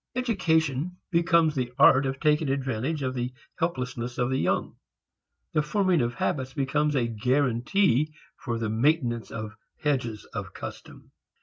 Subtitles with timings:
[0.15, 4.75] Education becomes the art of taking advantage of the helplessness of the young;
[5.53, 11.11] the forming of habits becomes a guarantee for the maintenance of hedges of custom.